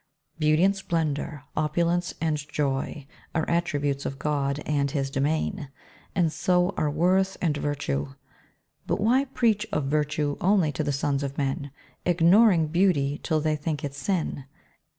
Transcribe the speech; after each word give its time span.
Beauty 0.39 0.63
and 0.63 0.75
splendour, 0.75 1.43
opulence 1.55 2.15
and 2.19 2.35
joy, 2.35 3.05
Are 3.35 3.47
attributes 3.47 4.03
of 4.03 4.17
God 4.17 4.59
and 4.65 4.89
His 4.89 5.11
domain, 5.11 5.69
And 6.15 6.33
so 6.33 6.73
are 6.75 6.89
worth 6.89 7.37
and 7.39 7.55
virtue. 7.55 8.15
But 8.87 8.99
why 8.99 9.25
preach 9.25 9.67
Of 9.71 9.85
virtue 9.85 10.37
only 10.41 10.71
to 10.71 10.83
the 10.83 10.91
sons 10.91 11.21
of 11.21 11.37
men, 11.37 11.69
Ignoring 12.03 12.69
beauty, 12.69 13.19
till 13.21 13.41
they 13.41 13.55
think 13.55 13.83
it 13.83 13.93
sin? 13.93 14.45